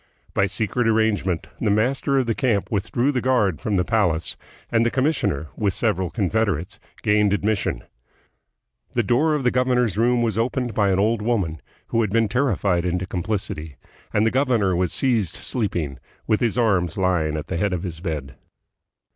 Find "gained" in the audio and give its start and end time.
7.03-7.33